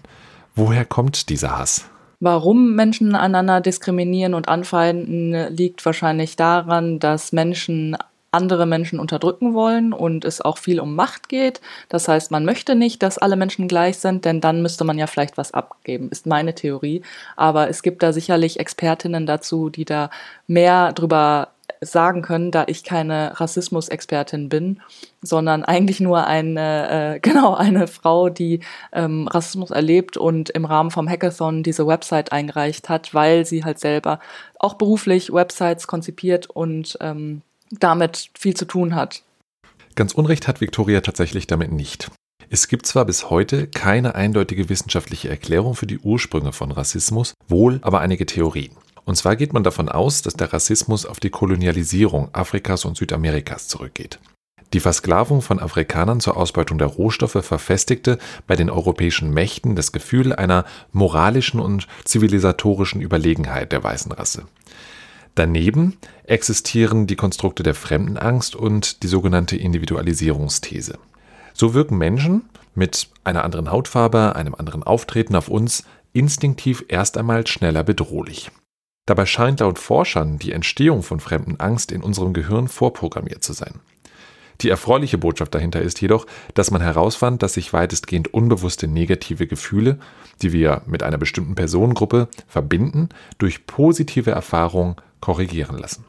Woher 0.55 0.85
kommt 0.85 1.29
dieser 1.29 1.57
Hass? 1.57 1.85
Warum 2.19 2.75
Menschen 2.75 3.15
einander 3.15 3.59
diskriminieren 3.59 4.33
und 4.33 4.47
anfeinden, 4.47 5.53
liegt 5.53 5.85
wahrscheinlich 5.85 6.35
daran, 6.35 6.99
dass 6.99 7.33
Menschen 7.33 7.97
andere 8.33 8.65
Menschen 8.65 8.99
unterdrücken 8.99 9.53
wollen 9.53 9.93
und 9.93 10.25
es 10.25 10.41
auch 10.41 10.57
viel 10.57 10.79
um 10.79 10.95
Macht 10.95 11.29
geht. 11.29 11.61
Das 11.87 12.07
heißt, 12.07 12.31
man 12.31 12.45
möchte 12.45 12.75
nicht, 12.75 13.03
dass 13.03 13.19
alle 13.19 13.35
Menschen 13.35 13.67
gleich 13.67 13.99
sind, 13.99 14.25
denn 14.25 14.41
dann 14.41 14.61
müsste 14.61 14.83
man 14.83 14.97
ja 14.97 15.07
vielleicht 15.07 15.37
was 15.37 15.53
abgeben, 15.53 16.09
ist 16.09 16.25
meine 16.25 16.55
Theorie. 16.55 17.03
Aber 17.35 17.69
es 17.69 17.83
gibt 17.83 18.01
da 18.01 18.11
sicherlich 18.11 18.59
Expertinnen 18.59 19.25
dazu, 19.25 19.69
die 19.69 19.85
da 19.85 20.09
mehr 20.47 20.93
drüber 20.93 21.49
sagen 21.81 22.21
können, 22.21 22.51
da 22.51 22.65
ich 22.67 22.83
keine 22.83 23.39
Rassismusexpertin 23.39 24.49
bin, 24.49 24.81
sondern 25.21 25.63
eigentlich 25.63 25.99
nur 25.99 26.25
eine, 26.25 27.15
äh, 27.15 27.19
genau, 27.21 27.55
eine 27.55 27.87
Frau, 27.87 28.29
die 28.29 28.61
ähm, 28.91 29.27
Rassismus 29.27 29.71
erlebt 29.71 30.17
und 30.17 30.49
im 30.49 30.65
Rahmen 30.65 30.91
vom 30.91 31.09
Hackathon 31.09 31.63
diese 31.63 31.87
Website 31.87 32.31
eingereicht 32.31 32.89
hat, 32.89 33.13
weil 33.13 33.45
sie 33.45 33.63
halt 33.63 33.79
selber 33.79 34.19
auch 34.59 34.75
beruflich 34.75 35.31
Websites 35.33 35.87
konzipiert 35.87 36.49
und 36.49 36.97
ähm, 37.01 37.41
damit 37.71 38.29
viel 38.37 38.55
zu 38.55 38.65
tun 38.65 38.95
hat. 38.95 39.23
Ganz 39.95 40.13
Unrecht 40.13 40.47
hat 40.47 40.61
Victoria 40.61 41.01
tatsächlich 41.01 41.47
damit 41.47 41.71
nicht. 41.71 42.09
Es 42.49 42.67
gibt 42.67 42.85
zwar 42.85 43.05
bis 43.05 43.29
heute 43.29 43.67
keine 43.67 44.15
eindeutige 44.15 44.69
wissenschaftliche 44.69 45.29
Erklärung 45.29 45.75
für 45.75 45.87
die 45.87 45.99
Ursprünge 45.99 46.51
von 46.51 46.71
Rassismus, 46.71 47.33
wohl 47.47 47.79
aber 47.81 47.99
einige 47.99 48.25
Theorien. 48.25 48.75
Und 49.05 49.15
zwar 49.15 49.35
geht 49.35 49.53
man 49.53 49.63
davon 49.63 49.89
aus, 49.89 50.21
dass 50.21 50.35
der 50.35 50.53
Rassismus 50.53 51.05
auf 51.05 51.19
die 51.19 51.29
Kolonialisierung 51.29 52.29
Afrikas 52.33 52.85
und 52.85 52.97
Südamerikas 52.97 53.67
zurückgeht. 53.67 54.19
Die 54.73 54.79
Versklavung 54.79 55.43
von 55.43 55.59
Afrikanern 55.59 56.19
zur 56.19 56.35
Ausbeutung 56.35 56.79
der 56.79 56.87
Rohstoffe 56.87 57.37
verfestigte 57.45 58.17
bei 58.47 58.55
den 58.55 58.71
europäischen 58.71 59.31
Mächten 59.31 59.75
das 59.75 59.91
Gefühl 59.91 60.33
einer 60.33 60.65
moralischen 60.91 61.59
und 61.59 61.87
zivilisatorischen 62.05 62.99
Überlegenheit 62.99 63.71
der 63.71 63.83
weißen 63.83 64.11
Rasse. 64.11 64.45
Daneben 65.35 65.97
existieren 66.23 67.05
die 67.05 67.15
Konstrukte 67.15 67.61
der 67.61 67.75
Fremdenangst 67.75 68.55
und 68.55 69.03
die 69.03 69.07
sogenannte 69.07 69.57
Individualisierungsthese. 69.57 70.97
So 71.53 71.75
wirken 71.75 71.97
Menschen 71.97 72.43
mit 72.73 73.09
einer 73.23 73.43
anderen 73.43 73.69
Hautfarbe, 73.69 74.35
einem 74.35 74.55
anderen 74.55 74.81
Auftreten 74.81 75.35
auf 75.35 75.49
uns 75.49 75.83
instinktiv 76.13 76.85
erst 76.87 77.17
einmal 77.17 77.45
schneller 77.45 77.83
bedrohlich. 77.83 78.51
Dabei 79.05 79.25
scheint 79.25 79.59
laut 79.59 79.79
Forschern 79.79 80.39
die 80.39 80.53
Entstehung 80.53 81.03
von 81.03 81.19
Fremdenangst 81.19 81.91
in 81.91 82.01
unserem 82.01 82.33
Gehirn 82.33 82.69
vorprogrammiert 82.69 83.43
zu 83.43 83.51
sein. 83.51 83.81
Die 84.61 84.69
erfreuliche 84.69 85.17
Botschaft 85.17 85.53
dahinter 85.55 85.81
ist 85.81 85.99
jedoch, 85.99 86.25
dass 86.53 86.71
man 86.71 86.81
herausfand, 86.81 87.43
dass 87.43 87.55
sich 87.55 87.73
weitestgehend 87.73 88.33
unbewusste 88.33 88.87
negative 88.87 89.47
Gefühle, 89.47 89.99
die 90.41 90.53
wir 90.53 90.83
mit 90.85 91.03
einer 91.03 91.17
bestimmten 91.17 91.55
Personengruppe 91.55 92.29
verbinden, 92.47 93.09
durch 93.39 93.65
positive 93.65 94.31
Erfahrungen 94.31 94.95
korrigieren 95.19 95.77
lassen. 95.77 96.05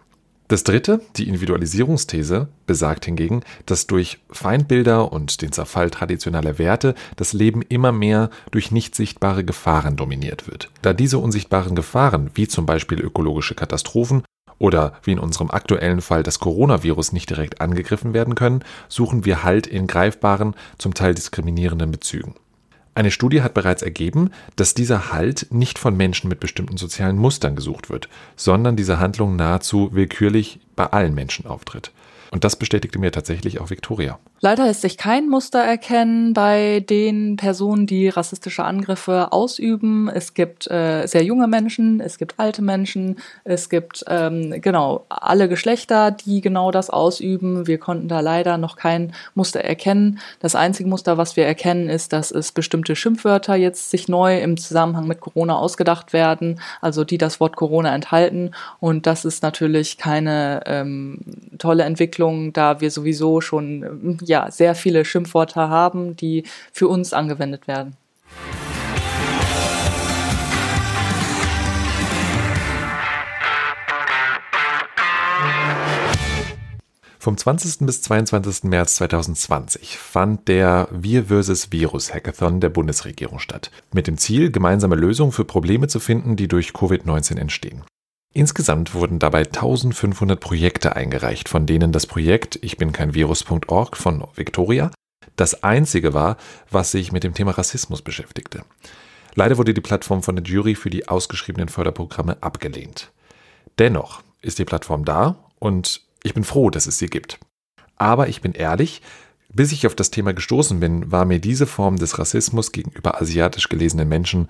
Das 0.55 0.63
dritte, 0.63 1.01
die 1.17 1.27
Individualisierungsthese, 1.27 2.47
besagt 2.65 3.07
hingegen, 3.07 3.43
dass 3.67 3.89
durch 3.89 4.21
Feindbilder 4.31 5.11
und 5.11 5.43
den 5.43 5.51
Zerfall 5.51 5.91
traditioneller 5.91 6.61
Werte 6.61 6.95
das 7.17 7.33
Leben 7.33 7.61
immer 7.63 7.91
mehr 7.91 8.31
durch 8.53 8.71
nicht 8.71 8.95
sichtbare 8.95 9.43
Gefahren 9.43 9.97
dominiert 9.97 10.47
wird. 10.47 10.71
Da 10.81 10.93
diese 10.93 11.19
unsichtbaren 11.19 11.75
Gefahren, 11.75 12.31
wie 12.35 12.47
zum 12.47 12.67
Beispiel 12.67 13.01
ökologische 13.01 13.57
Katastrophen 13.57 14.23
oder 14.61 14.93
wie 15.03 15.11
in 15.11 15.19
unserem 15.19 15.51
aktuellen 15.51 16.01
Fall 16.01 16.23
das 16.23 16.39
Coronavirus 16.39 17.13
nicht 17.13 17.31
direkt 17.31 17.61
angegriffen 17.61 18.15
werden 18.15 18.37
können, 18.37 18.63
suchen 18.89 19.25
wir 19.25 19.43
Halt 19.43 19.67
in 19.67 19.89
greifbaren, 19.89 20.55
zum 20.79 20.95
Teil 20.95 21.17
diskriminierenden 21.17 21.91
Bezügen. 21.91 22.37
Eine 22.95 23.11
Studie 23.11 23.43
hat 23.43 23.55
bereits 23.55 23.83
ergeben, 23.83 24.31
dass 24.55 24.75
dieser 24.75 25.13
Halt 25.13 25.49
nicht 25.51 25.79
von 25.79 25.97
Menschen 25.97 26.29
mit 26.29 26.39
bestimmten 26.39 26.77
sozialen 26.77 27.17
Mustern 27.17 27.57
gesucht 27.57 27.91
wird, 27.91 28.09
sondern 28.37 28.77
diese 28.77 29.01
Handlung 29.01 29.35
nahezu 29.35 29.91
willkürlich 29.93 30.61
bei 30.77 30.87
allen 30.87 31.15
Menschen 31.15 31.47
auftritt. 31.47 31.91
Und 32.31 32.45
das 32.45 32.57
bestätigte 32.57 32.99
mir 32.99 33.13
tatsächlich 33.13 33.61
auch 33.61 33.71
Victoria. 33.71 34.19
Leider 34.41 34.67
lässt 34.67 34.83
sich 34.83 34.99
kein 34.99 35.29
Muster 35.29 35.61
erkennen 35.61 36.35
bei 36.35 36.81
den 36.81 37.37
Personen, 37.37 37.87
die 37.87 38.09
rassistische 38.09 38.63
Angriffe 38.65 39.33
ausüben. 39.33 40.09
Es 40.09 40.35
gibt 40.35 40.71
äh, 40.71 41.07
sehr 41.07 41.25
junge 41.25 41.47
Menschen, 41.47 42.01
es 42.01 42.19
gibt 42.19 42.39
alte 42.39 42.61
Menschen, 42.63 43.17
es 43.45 43.69
gibt 43.71 44.05
ähm, 44.07 44.61
genau 44.61 45.07
alle 45.09 45.49
Geschlechter, 45.49 46.11
die 46.11 46.41
genau 46.41 46.71
das 46.71 46.91
ausüben. 46.91 47.67
Wir 47.67 47.79
konnten 47.79 48.09
da 48.09 48.21
leider 48.21 48.59
noch 48.59 48.77
kein 48.77 49.13
Muster 49.35 49.61
erkennen. 49.61 50.19
Das 50.41 50.55
einzige 50.55 50.89
Muster, 50.89 51.17
was 51.17 51.37
wir 51.37 51.47
erkennen, 51.47 51.89
ist, 51.89 52.13
dass 52.13 52.31
es 52.31 52.53
bestimmte 52.53 52.97
Schimpfwörter 52.97 53.55
jetzt 53.55 53.91
sich 53.91 54.09
neu 54.09 54.39
im 54.41 54.57
Zusammenhang 54.57 55.07
mit 55.07 55.21
Corona 55.21 55.57
ausgedacht 55.57 56.13
werden, 56.13 56.61
also 56.83 57.05
die 57.05 57.19
das 57.19 57.41
Wort 57.41 57.57
Corona 57.57 57.95
enthalten. 57.95 58.51
Und 58.79 59.07
das 59.07 59.25
ist 59.25 59.43
natürlich 59.43 59.97
keine 59.97 60.63
ähm, 60.67 61.19
tolle 61.59 61.85
Entwicklung 61.85 62.05
Entwicklung, 62.05 62.53
da 62.53 62.81
wir 62.81 62.91
sowieso 62.91 63.41
schon 63.41 64.19
ja, 64.29 64.51
sehr 64.51 64.75
viele 64.75 65.05
Schimpfworte 65.05 65.69
haben, 65.69 66.17
die 66.17 66.45
für 66.73 66.89
uns 66.89 67.13
angewendet 67.13 67.69
werden. 67.69 67.97
Vom 77.25 77.39
20. 77.39 77.87
bis 77.87 78.03
22. 78.03 78.65
März 78.65 78.97
2020 78.97 79.97
fand 79.97 80.47
der 80.47 80.89
Wir 80.91 81.25
vs. 81.25 81.73
Virus 81.73 82.13
Hackathon 82.13 82.61
der 82.61 82.69
Bundesregierung 82.69 83.39
statt, 83.39 83.71
mit 83.95 84.07
dem 84.07 84.19
Ziel, 84.19 84.53
gemeinsame 84.53 84.95
Lösungen 84.95 85.33
für 85.33 85.47
Probleme 85.47 85.89
zu 85.89 86.01
finden, 86.01 86.37
die 86.37 86.49
durch 86.49 86.73
Covid-19 86.73 87.39
entstehen. 87.39 87.83
Insgesamt 88.35 88.95
wurden 88.95 89.19
dabei 89.19 89.45
1500 89.45 90.39
Projekte 90.39 90.97
eingereicht, 90.97 91.49
von 91.49 91.67
denen 91.67 91.93
das 91.93 92.07
Projekt 92.07 92.59
Ich 92.63 92.77
bin 92.77 92.93
kein 92.93 93.15
Virus.org 93.15 93.97
von 93.97 94.25
Victoria 94.35 94.91
das 95.37 95.65
einzige 95.65 96.15
war, 96.15 96.37
was 96.71 96.93
sich 96.93 97.13
mit 97.13 97.25
dem 97.25 97.35
Thema 97.35 97.53
Rassismus 97.53 98.03
beschäftigte. 98.03 98.65
Leider 99.35 99.59
wurde 99.59 99.75
die 99.75 99.81
Plattform 99.81 100.23
von 100.23 100.37
der 100.37 100.45
Jury 100.45 100.75
für 100.75 100.91
die 100.91 101.09
ausgeschriebenen 101.09 101.69
Förderprogramme 101.69 102.41
abgelehnt. 102.41 103.11
Dennoch 103.79 104.23
ist 104.43 104.59
die 104.59 104.65
Plattform 104.65 105.05
da 105.05 105.37
und 105.59 106.03
ich 106.23 106.35
bin 106.35 106.45
froh, 106.45 106.71
dass 106.71 106.87
es 106.87 106.99
sie 106.99 107.09
gibt. 107.09 107.41
Aber 107.97 108.29
ich 108.29 108.41
bin 108.41 108.53
ehrlich, 108.53 109.03
bis 109.53 109.73
ich 109.73 109.87
auf 109.87 109.95
das 109.95 110.11
Thema 110.11 110.35
gestoßen 110.35 110.79
bin, 110.79 111.11
war 111.11 111.25
mir 111.25 111.41
diese 111.41 111.67
Form 111.67 111.97
des 111.97 112.19
Rassismus 112.19 112.71
gegenüber 112.71 113.21
asiatisch 113.21 113.69
gelesenen 113.69 114.09
Menschen 114.09 114.49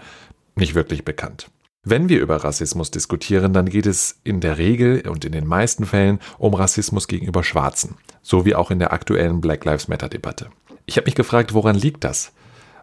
nicht 0.55 0.75
wirklich 0.75 1.05
bekannt. 1.05 1.50
Wenn 1.87 2.09
wir 2.09 2.21
über 2.21 2.37
Rassismus 2.43 2.91
diskutieren, 2.91 3.53
dann 3.53 3.67
geht 3.67 3.85
es 3.85 4.19
in 4.25 4.41
der 4.41 4.57
Regel 4.57 5.07
und 5.07 5.26
in 5.26 5.33
den 5.33 5.47
meisten 5.47 5.85
Fällen 5.85 6.19
um 6.38 6.55
Rassismus 6.55 7.09
gegenüber 7.09 7.45
Schwarzen, 7.45 7.97
so 8.23 8.47
wie 8.47 8.55
auch 8.55 8.71
in 8.71 8.79
der 8.79 8.95
aktuellen 8.95 9.43
Black 9.43 9.67
Lives 9.67 9.87
Matter-Debatte. 9.88 10.49
Ich 10.87 10.97
habe 10.97 11.05
mich 11.05 11.14
gefragt, 11.14 11.53
woran 11.53 11.76
liegt 11.76 12.05
das? 12.05 12.33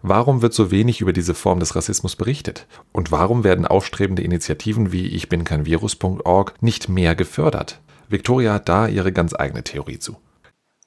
Warum 0.03 0.43
wird 0.43 0.53
so 0.53 0.69
wenig 0.69 1.01
über 1.01 1.13
diese 1.13 1.33
Form 1.33 1.59
des 1.59 1.75
Rassismus 1.75 2.15
berichtet? 2.15 2.67
Und 2.91 3.11
warum 3.11 3.43
werden 3.43 3.65
aufstrebende 3.65 4.21
Initiativen 4.21 4.91
wie 4.91 5.07
Ich 5.07 5.29
bin 5.29 5.45
kein 5.45 5.65
Virus.org 5.65 6.61
nicht 6.61 6.87
mehr 6.87 7.15
gefördert? 7.15 7.79
Victoria 8.07 8.53
hat 8.53 8.69
da 8.69 8.87
ihre 8.87 9.11
ganz 9.11 9.33
eigene 9.33 9.63
Theorie 9.63 9.97
zu. 9.97 10.17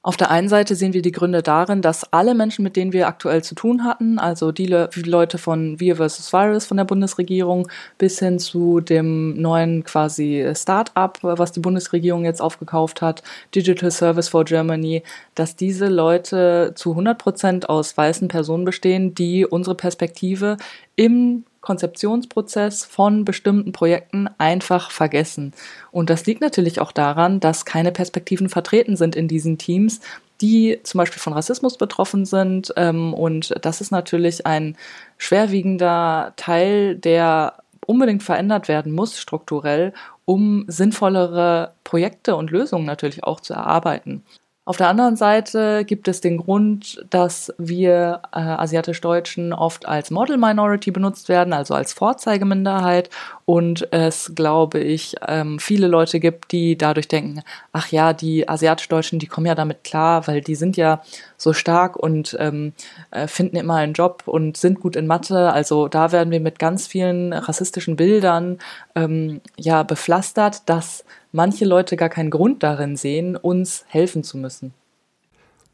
Auf 0.07 0.19
der 0.19 0.31
einen 0.31 0.51
Seite 0.51 0.75
sehen 0.75 0.93
wir 0.93 1.01
die 1.01 1.13
Gründe 1.13 1.43
darin, 1.43 1.81
dass 1.81 2.13
alle 2.13 2.35
Menschen, 2.35 2.63
mit 2.63 2.77
denen 2.77 2.93
wir 2.93 3.09
aktuell 3.09 3.43
zu 3.43 3.55
tun 3.55 3.85
hatten, 3.85 4.19
also 4.19 4.53
die 4.53 4.67
Le 4.67 4.91
Leute 5.07 5.39
von 5.39 5.81
Wir 5.81 5.97
vs. 5.97 6.31
Virus 6.31 6.67
von 6.67 6.77
der 6.77 6.85
Bundesregierung 6.85 7.69
bis 7.97 8.19
hin 8.19 8.39
zu 8.39 8.81
dem 8.81 9.41
neuen 9.41 9.83
quasi 9.83 10.53
Start-up, 10.55 11.21
was 11.23 11.53
die 11.53 11.61
Bundesregierung 11.61 12.27
jetzt 12.27 12.43
aufgekauft 12.43 13.01
hat, 13.01 13.23
Digital 13.55 13.91
Service 13.91 14.29
for 14.29 14.45
Germany, 14.45 15.03
dass 15.35 15.57
diese 15.57 15.89
Leute 15.89 16.73
zu 16.75 16.91
100 16.91 17.17
Prozent 17.17 17.69
aus 17.71 17.97
weißen 17.97 18.29
Personen 18.29 18.67
bestehen, 18.67 19.15
die 19.15 19.47
unsere 19.47 19.75
Perspektive 19.75 20.59
im 20.97 21.45
Konzeptionsprozess 21.65 22.85
von 22.85 23.25
bestimmten 23.25 23.73
Projekten 23.73 24.29
einfach 24.39 24.91
vergessen. 24.91 25.53
Und 25.91 26.11
das 26.11 26.27
liegt 26.27 26.43
natürlich 26.43 26.79
auch 26.81 26.93
daran, 26.93 27.41
dass 27.41 27.65
keine 27.65 27.91
Perspektiven 27.91 28.51
vertreten 28.51 28.97
sind 28.97 29.17
in 29.17 29.29
diesen 29.29 29.57
Teams, 29.57 30.01
die 30.43 30.79
zum 30.83 30.99
Beispiel 30.99 31.21
von 31.21 31.33
Rassismus 31.33 31.79
betroffen 31.79 32.27
sind. 32.27 32.73
Ähm, 32.77 33.15
und 33.15 33.55
das 33.63 33.81
ist 33.81 33.91
natürlich 33.91 34.47
ein 34.47 34.77
schwerwiegender 35.17 36.35
Teil, 36.37 36.97
der 36.97 37.55
unbedingt 37.87 38.23
verändert 38.23 38.69
werden 38.69 38.93
muss 38.93 39.19
strukturell, 39.19 39.95
um 40.27 40.65
sinnvollere 40.69 41.73
Projekte 41.83 42.37
und 42.37 42.51
Lösungen 42.51 42.85
natürlich 42.85 43.25
auch 43.25 43.41
zu 43.41 43.55
erarbeiten. 43.55 44.23
Auf 44.67 44.79
der 44.79 44.89
anderen 44.89 45.15
Seite 45.17 45.85
gibt 45.85 46.09
es 46.09 46.23
den 46.23 46.39
Grund, 46.39 47.05
dass 47.11 47.53
wir 47.59 48.23
äh, 48.33 48.39
asiatisch-Deutschen 48.39 49.53
oft 49.53 49.85
als 49.85 50.11
Model 50.11 50.39
Minority 50.39 50.91
benutzt 50.91 51.29
werden, 51.29 51.53
also 51.53 51.75
als 51.75 51.93
Vorzeigeminderheit. 51.93 53.11
Und 53.45 53.93
es, 53.93 54.33
glaube 54.35 54.79
ich, 54.79 55.17
ähm, 55.29 55.59
viele 55.59 55.87
Leute 55.87 56.19
gibt, 56.19 56.51
die 56.51 56.79
dadurch 56.79 57.09
denken, 57.09 57.43
ach 57.75 57.89
ja, 57.89 58.15
die 58.15 58.49
asiatisch-Deutschen, 58.49 59.19
die 59.19 59.27
kommen 59.27 59.47
ja 59.47 59.55
damit 59.55 59.85
klar, 59.85 60.27
weil 60.29 60.41
die 60.41 60.55
sind 60.55 60.79
ja 60.79 61.03
so 61.37 61.53
stark 61.53 61.97
und 61.97 62.35
ähm, 62.41 62.73
äh, 63.11 63.27
finden 63.27 63.57
immer 63.57 63.75
einen 63.75 63.93
Job 63.93 64.23
und 64.25 64.57
sind 64.57 64.81
gut 64.81 64.97
in 64.97 65.07
Mathe. 65.07 65.53
Also 65.53 65.89
da 65.89 66.11
werden 66.11 66.31
wir 66.31 66.41
mit 66.41 66.59
ganz 66.59 66.87
vielen 66.87 67.35
rassistischen 67.35 67.97
Bildern 67.97 68.59
ähm, 68.95 69.43
ja 69.59 69.83
bepflastert, 69.83 70.63
dass 70.71 71.05
manche 71.35 71.65
Leute 71.65 71.97
gar 71.97 72.09
keinen 72.09 72.31
Grund 72.31 72.63
darin 72.63 72.97
sehen, 72.97 73.37
uns 73.37 73.85
helfen 73.89 74.23
zu 74.23 74.39
müssen. 74.39 74.73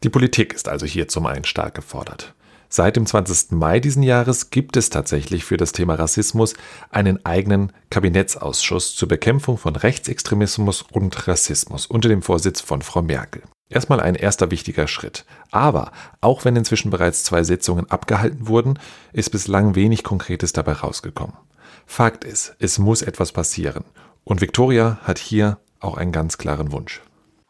Die 0.02 0.08
Politik 0.08 0.54
ist 0.54 0.68
also 0.68 0.86
hier 0.86 1.06
zum 1.06 1.26
einen 1.26 1.44
stark 1.44 1.74
gefordert. 1.74 2.34
Seit 2.70 2.96
dem 2.96 3.04
20. 3.04 3.52
Mai 3.52 3.80
diesen 3.80 4.02
Jahres 4.02 4.50
gibt 4.50 4.76
es 4.76 4.90
tatsächlich 4.90 5.44
für 5.44 5.56
das 5.56 5.72
Thema 5.72 5.96
Rassismus 5.96 6.54
einen 6.90 7.24
eigenen 7.26 7.72
Kabinettsausschuss 7.90 8.94
zur 8.94 9.08
Bekämpfung 9.08 9.58
von 9.58 9.76
Rechtsextremismus 9.76 10.82
und 10.82 11.28
Rassismus 11.28 11.86
unter 11.86 12.08
dem 12.08 12.22
Vorsitz 12.22 12.60
von 12.60 12.80
Frau 12.80 13.02
Merkel. 13.02 13.42
Erstmal 13.68 14.00
ein 14.00 14.14
erster 14.14 14.50
wichtiger 14.50 14.88
Schritt. 14.88 15.24
Aber 15.50 15.92
auch 16.20 16.44
wenn 16.44 16.56
inzwischen 16.56 16.90
bereits 16.90 17.24
zwei 17.24 17.42
Sitzungen 17.42 17.90
abgehalten 17.90 18.48
wurden, 18.48 18.78
ist 19.12 19.30
bislang 19.30 19.74
wenig 19.74 20.04
Konkretes 20.04 20.52
dabei 20.52 20.72
rausgekommen. 20.72 21.36
Fakt 21.86 22.24
ist, 22.24 22.54
es 22.60 22.78
muss 22.78 23.02
etwas 23.02 23.32
passieren. 23.32 23.84
Und 24.24 24.40
Victoria 24.40 24.98
hat 25.02 25.18
hier 25.18 25.58
auch 25.80 25.96
einen 25.96 26.12
ganz 26.12 26.38
klaren 26.38 26.72
Wunsch. 26.72 27.02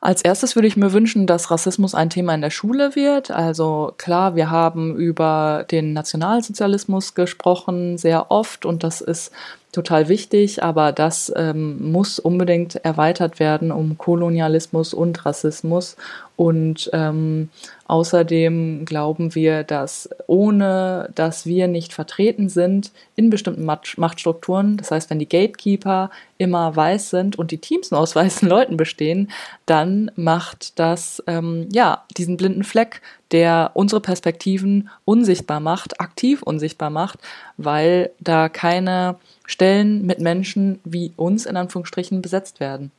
Als 0.02 0.22
erstes 0.22 0.54
würde 0.54 0.66
ich 0.66 0.78
mir 0.78 0.94
wünschen, 0.94 1.26
dass 1.26 1.50
Rassismus 1.50 1.94
ein 1.94 2.08
Thema 2.08 2.34
in 2.34 2.40
der 2.40 2.50
Schule 2.50 2.96
wird. 2.96 3.30
Also 3.30 3.92
klar, 3.98 4.34
wir 4.34 4.50
haben 4.50 4.96
über 4.96 5.66
den 5.70 5.92
Nationalsozialismus 5.92 7.14
gesprochen, 7.14 7.98
sehr 7.98 8.30
oft, 8.30 8.64
und 8.64 8.82
das 8.82 9.02
ist 9.02 9.30
total 9.72 10.08
wichtig, 10.08 10.62
aber 10.62 10.92
das 10.92 11.32
ähm, 11.36 11.92
muss 11.92 12.18
unbedingt 12.18 12.76
erweitert 12.76 13.38
werden 13.38 13.70
um 13.70 13.98
Kolonialismus 13.98 14.92
und 14.94 15.24
Rassismus. 15.24 15.96
Und 16.34 16.90
ähm, 16.92 17.50
außerdem 17.86 18.86
glauben 18.86 19.34
wir, 19.34 19.62
dass 19.62 20.08
ohne 20.26 21.10
dass 21.14 21.44
wir 21.44 21.68
nicht 21.68 21.92
vertreten 21.92 22.48
sind 22.48 22.92
in 23.14 23.30
bestimmten 23.30 23.64
Machtstrukturen, 23.64 24.78
das 24.78 24.90
heißt, 24.90 25.10
wenn 25.10 25.18
die 25.18 25.28
Gatekeeper 25.28 26.10
immer 26.38 26.74
weiß 26.74 27.10
sind 27.10 27.38
und 27.38 27.50
die 27.50 27.58
Teams 27.58 27.90
nur 27.90 28.00
aus 28.00 28.16
weißen 28.16 28.48
Leuten 28.48 28.76
bestehen, 28.76 29.30
dann 29.66 30.10
macht 30.16 30.78
das 30.78 31.22
ähm, 31.26 31.68
ja 31.70 32.04
diesen 32.16 32.36
blinden 32.36 32.64
Fleck, 32.64 33.02
der 33.30 33.72
unsere 33.74 34.00
Perspektiven 34.00 34.88
unsichtbar 35.04 35.60
macht, 35.60 36.00
aktiv 36.00 36.42
unsichtbar 36.42 36.90
macht, 36.90 37.18
weil 37.58 38.10
da 38.18 38.48
keine 38.48 39.16
Stellen 39.50 40.06
mit 40.06 40.20
Menschen 40.20 40.78
wie 40.84 41.12
uns 41.16 41.44
in 41.44 41.56
Anführungsstrichen 41.56 42.22
besetzt 42.22 42.60
werden. 42.60 42.92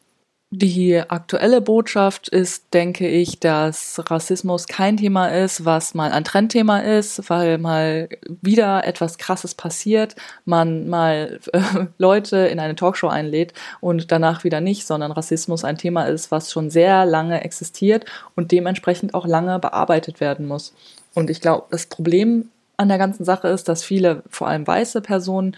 Die 0.54 1.00
aktuelle 1.00 1.62
Botschaft 1.62 2.28
ist, 2.28 2.74
denke 2.74 3.08
ich, 3.08 3.40
dass 3.40 4.02
Rassismus 4.12 4.68
kein 4.68 4.98
Thema 4.98 5.28
ist, 5.28 5.64
was 5.64 5.94
mal 5.94 6.12
ein 6.12 6.26
Trendthema 6.26 6.80
ist, 6.80 7.30
weil 7.30 7.58
mal 7.58 8.10
wieder 8.42 8.86
etwas 8.86 9.18
Krasses 9.18 9.56
passiert, 9.56 10.18
man 10.44 10.90
mal 10.90 11.40
äh, 11.54 11.62
Leute 11.98 12.36
in 12.36 12.60
eine 12.60 12.76
Talkshow 12.76 13.08
einlädt 13.08 13.54
und 13.80 14.12
danach 14.12 14.44
wieder 14.44 14.60
nicht, 14.60 14.86
sondern 14.86 15.14
Rassismus 15.14 15.64
ein 15.64 15.78
Thema 15.78 16.04
ist, 16.04 16.32
was 16.32 16.52
schon 16.52 16.70
sehr 16.70 17.06
lange 17.06 17.46
existiert 17.46 18.04
und 18.36 18.52
dementsprechend 18.52 19.14
auch 19.14 19.26
lange 19.26 19.58
bearbeitet 19.58 20.20
werden 20.20 20.48
muss. 20.48 20.74
Und 21.14 21.30
ich 21.30 21.40
glaube, 21.40 21.68
das 21.72 21.86
Problem 21.86 22.50
an 22.76 22.90
der 22.90 22.98
ganzen 22.98 23.24
Sache 23.24 23.48
ist, 23.48 23.70
dass 23.70 23.84
viele, 23.84 24.24
vor 24.30 24.50
allem 24.50 24.68
weiße 24.68 25.00
Personen, 25.00 25.56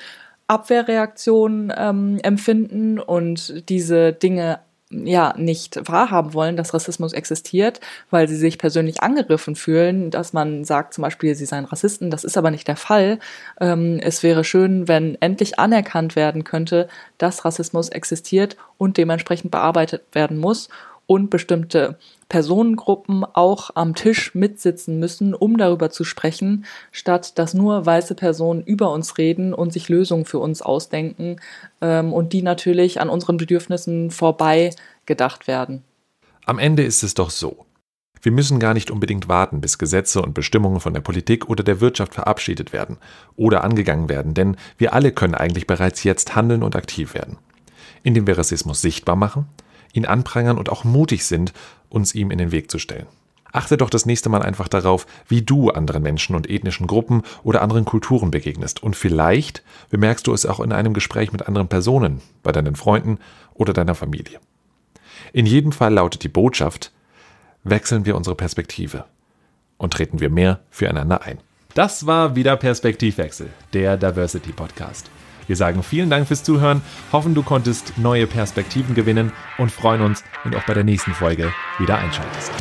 Abwehrreaktionen 0.47 1.73
ähm, 1.75 2.19
empfinden 2.21 2.99
und 2.99 3.69
diese 3.69 4.13
Dinge 4.13 4.59
ja 4.93 5.33
nicht 5.37 5.79
wahrhaben 5.89 6.33
wollen, 6.33 6.55
dass 6.55 6.73
Rassismus 6.73 7.13
existiert, 7.13 7.79
weil 8.09 8.27
sie 8.27 8.35
sich 8.35 8.57
persönlich 8.57 9.01
angegriffen 9.01 9.55
fühlen, 9.55 10.11
dass 10.11 10.33
man 10.33 10.63
sagt 10.63 10.93
zum 10.93 11.01
Beispiel, 11.01 11.35
sie 11.35 11.45
seien 11.45 11.65
Rassisten. 11.65 12.11
Das 12.11 12.23
ist 12.23 12.37
aber 12.37 12.51
nicht 12.51 12.67
der 12.67 12.75
Fall. 12.75 13.19
Ähm, 13.59 13.99
es 14.01 14.23
wäre 14.23 14.43
schön, 14.43 14.87
wenn 14.87 15.17
endlich 15.21 15.59
anerkannt 15.59 16.15
werden 16.15 16.43
könnte, 16.43 16.87
dass 17.17 17.45
Rassismus 17.45 17.89
existiert 17.89 18.57
und 18.77 18.97
dementsprechend 18.97 19.51
bearbeitet 19.51 20.03
werden 20.13 20.37
muss 20.37 20.69
und 21.05 21.29
bestimmte 21.29 21.97
Personengruppen 22.29 23.25
auch 23.25 23.69
am 23.75 23.95
Tisch 23.95 24.33
mitsitzen 24.33 24.99
müssen, 24.99 25.33
um 25.33 25.57
darüber 25.57 25.89
zu 25.89 26.03
sprechen, 26.03 26.65
statt 26.91 27.37
dass 27.37 27.53
nur 27.53 27.85
weiße 27.85 28.15
Personen 28.15 28.63
über 28.63 28.91
uns 28.91 29.17
reden 29.17 29.53
und 29.53 29.73
sich 29.73 29.89
Lösungen 29.89 30.25
für 30.25 30.39
uns 30.39 30.61
ausdenken 30.61 31.37
ähm, 31.81 32.13
und 32.13 32.33
die 32.33 32.41
natürlich 32.41 32.99
an 33.01 33.09
unseren 33.09 33.37
Bedürfnissen 33.37 34.11
vorbei 34.11 34.71
gedacht 35.05 35.47
werden. 35.47 35.83
Am 36.45 36.59
Ende 36.59 36.83
ist 36.83 37.03
es 37.03 37.13
doch 37.13 37.29
so. 37.29 37.65
Wir 38.21 38.31
müssen 38.31 38.59
gar 38.59 38.73
nicht 38.73 38.89
unbedingt 38.89 39.27
warten, 39.27 39.59
bis 39.59 39.77
Gesetze 39.77 40.21
und 40.21 40.33
Bestimmungen 40.33 40.79
von 40.79 40.93
der 40.93 41.01
Politik 41.01 41.49
oder 41.49 41.61
der 41.61 41.81
Wirtschaft 41.81 42.13
verabschiedet 42.13 42.71
werden 42.71 42.97
oder 43.35 43.65
angegangen 43.65 44.07
werden, 44.07 44.33
denn 44.33 44.55
wir 44.77 44.93
alle 44.93 45.11
können 45.11 45.35
eigentlich 45.35 45.67
bereits 45.67 46.05
jetzt 46.05 46.33
handeln 46.33 46.63
und 46.63 46.77
aktiv 46.77 47.13
werden. 47.13 47.37
Indem 48.01 48.25
wir 48.25 48.37
Rassismus 48.37 48.81
sichtbar 48.81 49.17
machen, 49.17 49.47
ihn 49.93 50.05
anprangern 50.05 50.57
und 50.57 50.69
auch 50.69 50.83
mutig 50.83 51.25
sind, 51.25 51.53
uns 51.89 52.13
ihm 52.13 52.31
in 52.31 52.37
den 52.37 52.51
Weg 52.51 52.69
zu 52.69 52.79
stellen. 52.79 53.07
Achte 53.53 53.77
doch 53.77 53.91
das 53.91 54.07
nächste 54.07 54.29
Mal 54.29 54.41
einfach 54.41 54.67
darauf, 54.67 55.05
wie 55.27 55.43
du 55.43 55.69
anderen 55.69 56.01
Menschen 56.01 56.35
und 56.35 56.49
ethnischen 56.49 56.87
Gruppen 56.87 57.21
oder 57.43 57.61
anderen 57.61 57.85
Kulturen 57.85 58.31
begegnest. 58.31 58.81
Und 58.81 58.95
vielleicht 58.95 59.63
bemerkst 59.91 60.25
du 60.25 60.33
es 60.33 60.47
auch 60.47 60.59
in 60.59 60.71
einem 60.71 60.93
Gespräch 60.93 61.31
mit 61.31 61.47
anderen 61.47 61.67
Personen, 61.67 62.21
bei 62.41 62.51
deinen 62.51 62.75
Freunden 62.75 63.19
oder 63.53 63.71
deiner 63.71 63.93
Familie. 63.93 64.39
In 65.33 65.45
jedem 65.45 65.71
Fall 65.71 65.93
lautet 65.93 66.23
die 66.23 66.29
Botschaft, 66.29 66.91
wechseln 67.63 68.05
wir 68.05 68.17
unsere 68.17 68.35
Perspektive 68.35 69.05
und 69.77 69.93
treten 69.93 70.19
wir 70.19 70.31
mehr 70.31 70.61
füreinander 70.71 71.21
ein. 71.21 71.37
Das 71.75 72.07
war 72.07 72.35
wieder 72.35 72.57
Perspektivwechsel, 72.57 73.49
der 73.73 73.97
Diversity 73.97 74.51
Podcast. 74.51 75.09
Wir 75.47 75.55
sagen 75.55 75.83
vielen 75.83 76.09
Dank 76.09 76.27
fürs 76.27 76.43
Zuhören, 76.43 76.81
hoffen 77.11 77.35
du 77.35 77.43
konntest 77.43 77.97
neue 77.97 78.27
Perspektiven 78.27 78.95
gewinnen 78.95 79.31
und 79.57 79.71
freuen 79.71 80.01
uns, 80.01 80.23
wenn 80.43 80.51
du 80.51 80.57
auch 80.57 80.65
bei 80.65 80.73
der 80.73 80.83
nächsten 80.83 81.13
Folge 81.13 81.51
wieder 81.79 81.97
einschaltest. 81.97 82.51